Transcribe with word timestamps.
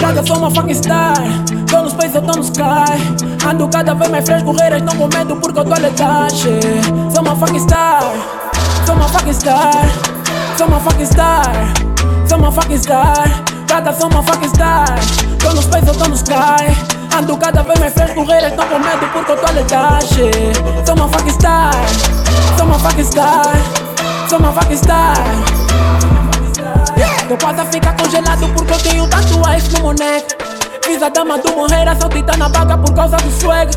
Cada 0.00 0.24
sou 0.26 0.36
uma 0.36 0.50
fucking 0.50 0.74
star. 0.74 1.14
Tô 1.70 1.82
no 1.82 1.90
space, 1.90 2.14
eu 2.14 2.22
tô 2.22 2.36
no 2.36 2.42
sky. 2.42 3.46
Ando 3.48 3.68
cada 3.68 3.94
vez 3.94 4.10
mais 4.10 4.24
fresco, 4.24 4.52
reiras 4.52 4.82
não 4.82 4.94
com 4.96 5.08
medo 5.16 5.36
porque 5.36 5.58
eu 5.58 5.64
tô 5.64 5.80
letache. 5.80 6.60
Sou 7.14 7.22
uma 7.22 7.36
fucking 7.36 7.60
star. 7.60 8.02
Sou 8.84 8.94
uma 8.94 9.08
fucking 9.08 9.32
star. 9.32 9.72
Sou 10.56 10.66
uma 10.66 10.80
fucking 10.80 11.06
star. 11.06 11.52
Sou 12.28 12.38
uma 12.38 12.52
fucking 12.52 12.78
star. 12.78 13.44
Cada 13.66 13.92
sou 13.92 14.10
uma 14.10 14.22
fucking 14.22 14.48
star. 14.48 14.86
Tô 15.38 15.52
no 15.54 15.62
space, 15.62 15.86
eu 15.86 15.94
tô 15.94 16.08
no 16.08 16.14
sky. 16.14 16.97
Ando 17.16 17.36
cada 17.36 17.62
vez 17.62 17.78
mais 17.78 17.92
fresco, 17.92 18.24
reiras 18.24 18.54
não 18.56 18.66
com 18.66 18.78
medo 18.78 19.08
porque 19.12 19.32
eu 19.32 19.36
tô 19.36 19.52
letache. 19.52 20.30
Sou 20.84 20.94
uma 20.94 21.08
fucking 21.08 21.30
star. 21.30 21.74
Sou 22.56 22.66
uma 22.66 22.78
fucking 22.78 23.04
star. 23.04 23.52
Sou 24.28 24.38
uma 24.38 24.52
fucking 24.52 24.76
star. 24.76 25.14
Tô 27.28 27.36
quase 27.36 27.60
a 27.60 27.64
ficar 27.66 27.94
congelado 27.94 28.48
porque 28.54 28.72
eu 28.72 28.78
tenho 28.78 29.06
tatuagem 29.06 29.70
no 29.72 29.80
moneque 29.80 30.34
Fiz 30.82 31.02
a 31.02 31.10
dama 31.10 31.36
do 31.36 31.54
morrer, 31.54 31.86
a 31.86 31.94
saltita 31.94 32.34
na 32.38 32.48
vaga 32.48 32.78
por 32.78 32.94
causa 32.94 33.18
do 33.18 33.30
swag 33.30 33.70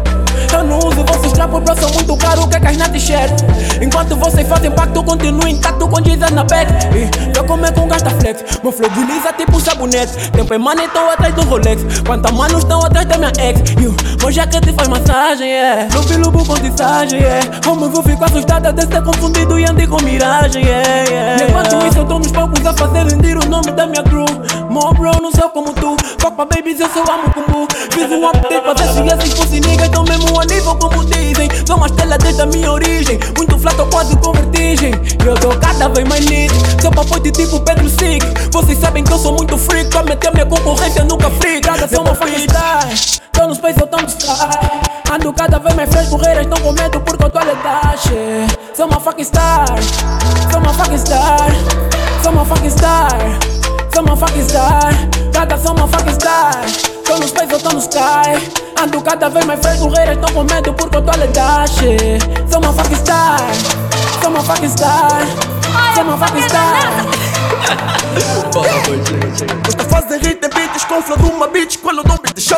Eu 0.53 0.63
não 0.63 0.77
uso 0.77 1.03
vossos 1.03 1.33
trapos, 1.33 1.61
bro, 1.61 1.75
são 1.75 1.91
muito 1.91 2.15
caro, 2.15 2.47
que 2.47 2.55
é 2.55 2.59
que 2.61 2.77
na 2.77 2.87
t-shirt 2.87 3.33
Enquanto 3.81 4.15
vocês 4.15 4.47
fazem 4.47 4.71
pacto, 4.71 5.03
continuo 5.03 5.45
intacto 5.49 5.85
com 5.85 6.01
Jesus 6.01 6.31
na 6.31 6.45
back 6.45 6.71
E 6.95 7.37
eu 7.37 7.43
como 7.43 7.65
é 7.65 7.71
com 7.73 7.85
gasta 7.89 8.10
flex, 8.31 8.59
meu 8.63 8.71
flow 8.71 8.89
desliza 8.89 9.33
tipo 9.33 9.59
sabonete 9.59 10.31
Tempo 10.31 10.53
é 10.53 10.57
money, 10.57 10.87
tô 10.89 10.99
atrás 10.99 11.33
do 11.33 11.41
Rolex. 11.43 12.01
Quantas 12.05 12.31
manos 12.31 12.59
estão 12.59 12.79
atrás 12.83 13.05
da 13.05 13.17
minha 13.17 13.31
ex. 13.39 13.59
You, 13.81 13.95
meu 14.19 14.31
jaquete 14.31 14.73
faz 14.73 14.87
massagem, 14.87 15.49
yeah. 15.49 15.87
Lubi 15.93 16.15
lubo 16.17 16.45
com 16.45 16.55
tissagem, 16.55 17.19
yeah. 17.19 17.61
Como 17.63 17.85
eu 17.85 18.03
fico 18.03 18.23
assustada 18.23 18.71
de 18.71 18.81
ser 18.81 19.03
confundido 19.03 19.59
e 19.59 19.65
andei 19.65 19.87
com 19.87 20.01
miragem, 20.01 20.65
yeah, 20.65 21.09
yeah. 21.09 21.43
Enquanto 21.43 21.87
isso 21.87 21.99
eu 21.99 22.05
tô 22.05 22.19
nos 22.19 22.31
palcos 22.31 22.65
a 22.65 22.73
fazer 22.73 23.05
rendir 23.05 23.37
o 23.37 23.45
nome 23.49 23.71
da 23.71 23.85
minha 23.87 24.03
crew 24.03 24.25
Mo 24.69 24.93
bro, 24.93 25.11
não 25.21 25.31
sou 25.31 25.49
como 25.49 25.73
tu 25.73 25.95
my 26.41 26.45
babies, 26.45 26.79
eu 26.79 26.89
só 26.89 27.01
amo 27.01 27.31
como 27.33 27.67
Fiz 27.91 28.09
um 28.09 28.27
update 28.27 28.61
pra 28.61 28.73
ver 28.73 28.87
se 28.87 29.01
esses 29.01 29.33
fossem 29.37 29.59
niggas 29.61 29.89
Tão 29.89 30.03
mesmo 30.03 30.39
a 30.39 30.45
nível 30.45 30.75
como 30.75 31.05
dizem 31.05 31.30
Sou 31.65 31.77
uma 31.77 31.87
estrela 31.87 32.17
desde 32.17 32.41
a 32.41 32.45
minha 32.45 32.71
origem. 32.71 33.19
Muito 33.37 33.57
flato, 33.57 33.85
quase 33.87 34.15
com 34.17 34.31
vertigem. 34.33 34.93
Eu 35.25 35.35
tô 35.35 35.49
cada 35.59 35.87
vez 35.89 36.07
mais 36.07 36.25
lit 36.25 36.51
Sou 36.81 36.91
papote 36.91 37.31
tipo 37.31 37.59
Pedro 37.59 37.87
Sick 37.89 38.25
Vocês 38.51 38.77
sabem 38.79 39.03
que 39.03 39.13
eu 39.13 39.19
sou 39.19 39.33
muito 39.33 39.57
freak. 39.57 39.89
Pra 39.89 40.03
meter 40.03 40.33
minha 40.33 40.45
concorrência 40.45 41.03
nunca 41.03 41.29
freak 41.29 41.61
Cada 41.61 41.87
sou 41.87 42.01
uma 42.01 42.15
freestyle. 42.15 43.21
Tô 43.31 43.47
no 43.47 43.55
space, 43.55 43.79
eu 43.79 44.01
no 44.01 44.07
sky 44.07 45.11
Ando 45.11 45.33
cada 45.33 45.59
vez 45.59 45.75
mais 45.75 45.89
fresco, 45.89 46.17
reiras 46.17 46.45
estão 46.45 46.61
com 46.61 46.71
medo 46.71 46.99
porque 47.01 47.23
eu 47.23 47.29
tô 47.29 47.37
a 47.37 47.43
ledache 47.43 48.47
Sou 48.75 48.87
uma 48.87 48.99
fucking 48.99 49.23
star. 49.23 49.65
Sou 50.49 50.59
uma 50.59 50.73
fucking 50.73 50.97
star. 50.97 51.47
Sou 52.23 52.31
uma 52.31 52.45
fucking 52.45 52.69
star. 52.69 53.19
Sou 53.93 54.03
uma 54.03 54.15
fucking 54.15 54.47
star. 54.47 55.09
Cada 55.33 55.57
sou 55.57 55.71
uma 55.73 55.87
fucking 55.87 56.13
star 56.13 56.30
Space, 57.41 57.53
eu 57.53 57.59
tô 57.59 57.69
no 57.71 57.79
sky 57.79 58.53
Ando 58.79 59.01
cada 59.01 59.29
vez 59.29 59.45
mais 59.45 59.59
fresco, 59.59 59.89
reiras 59.89 60.15
estão 60.15 60.33
com 60.33 60.43
medo 60.43 60.73
porque 60.73 60.97
eu 60.97 61.01
tô 61.01 61.11
a 61.11 61.15
ledache. 61.15 61.97
Sou 62.49 62.59
uma 62.59 62.73
fucking 62.73 62.95
star 62.95 63.39
Sou 64.21 64.29
uma 64.29 64.43
fucking 64.43 64.69
star 64.69 65.21
Sou 65.95 66.03
uma 66.03 66.17
fucking 66.17 66.41
star. 66.47 67.05
Esta 69.67 69.83
fase 69.85 70.19
de 70.19 70.27
hit 70.27 70.39
beats 70.53 70.85
com 70.85 71.01
flow 71.01 71.17
de 71.17 71.23
uma 71.23 71.47
bitch 71.47 71.77
Quando 71.77 72.03
não 72.07 72.17
beat, 72.17 72.35
deixa-me 72.35 72.50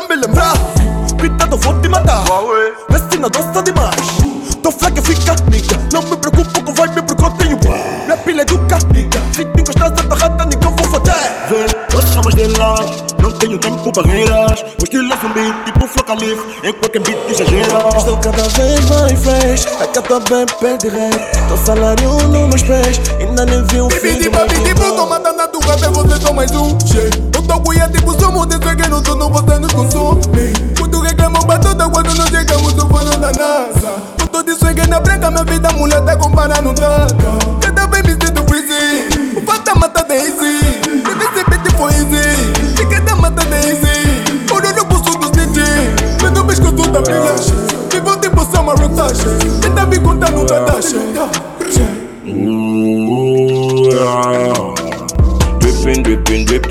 para 13.91 14.03
barreiras 14.03 14.63
O 14.79 14.83
estilo 14.83 15.11
é 15.11 15.17
zumbi, 15.17 15.63
tipo 15.65 15.87
flow 15.87 16.05
calif 16.05 16.39
Em 16.63 16.73
qualquer 16.73 17.01
beat 17.01 17.17
exagera 17.29 17.97
Estou 17.97 18.17
cada 18.17 18.43
vez 18.43 18.89
mais 18.89 19.19
fresh. 19.19 19.65
A 19.81 19.87
capa 19.87 20.19
bem 20.29 20.45
perde 20.59 20.89
rei 20.89 21.11
Tô 21.49 21.57
salário 21.57 22.09
nos 22.27 22.47
meus 22.49 22.63
pés 22.63 23.01
Ainda 23.19 23.45
nem 23.45 23.63
vi 23.65 23.81
um 23.81 23.89
filho 23.89 24.21
tipo, 24.21 24.37
mais 24.37 24.51
tipo, 24.63 24.91
tô 24.93 25.05
matando 25.05 25.41
a 25.41 25.47
tua 25.47 25.61
rap, 25.65 25.93
vocês 25.93 26.21
são 26.21 26.33
mais 26.33 26.51
um 26.51 26.77
Che, 26.79 27.09
Eu 27.35 27.41
tô 27.41 27.59
cuia, 27.61 27.89
tipo, 27.89 28.19
somos 28.19 28.47
de 28.47 28.59
que 28.59 28.89
no 28.89 29.05
sono, 29.05 29.29
você 29.29 29.59
nos 29.59 29.73
consome 29.73 30.53
Quando 30.77 31.01
reclamam 31.01 31.43
batata, 31.43 31.89
quando 31.89 32.13
não 32.15 32.27
chegamos, 32.27 32.77
eu 32.77 32.87
vou 32.87 33.03
na 33.03 33.31
NASA. 33.31 33.93
Eu 34.19 34.27
tô 34.27 34.43
de 34.43 34.55
swag 34.55 34.87
na 34.87 34.99
branca, 34.99 35.29
minha 35.29 35.43
vida, 35.43 35.69
mulher, 35.73 36.01
tá 36.01 36.15
comparando 36.15 36.73
nada 36.79 37.42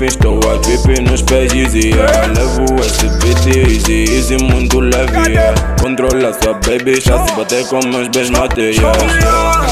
estou 0.05 0.39
a 0.51 0.57
dripping 0.57 1.03
nos 1.03 1.21
pés 1.21 1.53
easy 1.53 1.89
yeah. 1.89 2.27
Levo 2.27 2.81
esse 2.81 3.07
beat 3.19 3.45
easy, 3.47 4.03
easy, 4.11 4.37
muito 4.43 4.79
leve 4.79 5.31
yeah. 5.31 5.53
Controla 5.81 6.33
sua 6.33 6.53
baby, 6.65 6.99
já 7.01 7.25
se 7.25 7.33
bater 7.33 7.65
com 7.67 7.79
meus 7.87 8.07
bens 8.09 8.29
mate 8.29 8.61
yeah. 8.61 9.67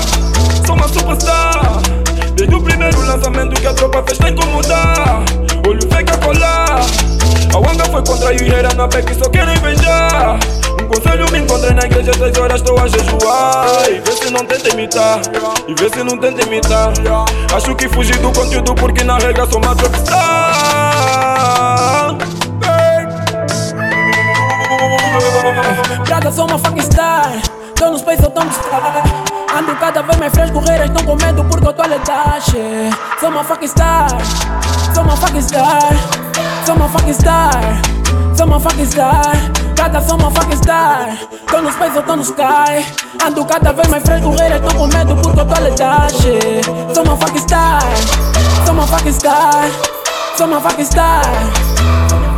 Sou 0.65 0.75
uma 0.75 0.87
superstar. 0.87 1.81
Desde 2.35 2.55
o 2.55 2.61
primeiro 2.61 2.99
lançamento 3.05 3.59
que 3.59 3.67
a 3.67 3.73
tropa 3.73 4.03
fez 4.03 4.17
tem 4.17 4.35
como 4.35 4.61
dar 4.63 5.23
Olho 5.67 5.81
fake 5.89 6.11
a 6.11 6.17
colar. 6.17 6.85
A 7.53 7.57
Wanga 7.57 7.85
foi 7.85 8.03
contra 8.03 8.29
a 8.29 8.31
Yuhera 8.31 8.73
na 8.75 8.87
back 8.87 9.13
só 9.15 9.29
querem 9.29 9.57
beijar 9.59 10.20
na 11.81 11.85
igreja 11.87 12.13
Seis 12.13 12.37
horas 12.37 12.61
estou 12.61 12.77
a 12.79 12.87
jejuar. 12.87 13.65
E 13.89 13.99
vê 13.99 14.11
se 14.11 14.29
não 14.31 14.45
tenta 14.45 14.69
imitar 14.69 15.19
E 15.67 15.73
vê 15.73 15.89
se 15.89 16.03
não 16.03 16.17
tenta 16.17 16.41
imitar. 16.43 16.93
Acho 17.55 17.75
que 17.75 17.89
fugi 17.89 18.13
do 18.13 18.31
conteúdo 18.31 18.75
porque 18.75 19.03
na 19.03 19.17
regra 19.17 19.45
sou 19.47 19.59
uma 19.59 19.75
trapstar 19.75 20.11
Prada, 26.05 26.31
sou 26.31 26.45
uma 26.47 26.59
fucking 26.59 26.81
star. 26.81 27.31
Tô 27.75 27.89
no 27.89 27.97
space, 27.97 28.23
eu 28.23 28.29
tô 28.29 28.43
no 28.43 28.51
sky 28.51 28.69
Ando 29.57 29.75
cada 29.77 30.01
vez 30.03 30.17
mais 30.17 30.33
fresco, 30.33 30.59
reiras 30.59 30.87
estão 30.87 31.03
com 31.03 31.15
medo 31.15 31.43
porque 31.45 31.67
eu 31.67 31.73
tô 31.73 31.81
ledache 31.83 32.57
Sou 33.19 33.29
uma 33.29 33.43
fucking 33.43 33.67
star. 33.67 34.07
Sou 34.93 35.03
uma 35.03 35.17
fucking 35.17 35.41
star. 35.41 35.89
Sou 36.65 36.75
uma 36.75 36.87
fucking 36.89 37.13
star. 37.13 37.81
Sou 38.35 38.45
uma 38.45 38.59
fucking 38.59 38.85
star 38.85 39.60
Cada 39.81 39.99
sou 39.99 40.15
uma 40.15 40.29
fucking 40.29 40.57
star 40.57 41.17
Tô 41.49 41.59
no 41.59 41.71
space, 41.71 41.95
eu 41.95 42.03
tô 42.03 42.15
no 42.15 42.21
sky. 42.21 42.85
Ando 43.25 43.43
cada 43.45 43.73
vez 43.73 43.87
mais 43.87 44.03
fresco, 44.03 44.29
reiras 44.29 44.61
estão 44.61 44.77
com 44.77 44.85
medo 44.85 45.15
porque 45.15 45.39
eu 45.39 45.45
tô 45.47 45.59
ledache 45.59 46.93
Sou 46.93 47.03
uma 47.03 47.17
fucking 47.17 47.39
star 47.39 47.81
Sou 48.63 48.75
uma 48.75 48.85
fucking 48.85 49.11
star 49.11 49.71
Sou 50.37 50.45
uma 50.45 50.61
fucking 50.61 50.85
star 50.85 52.30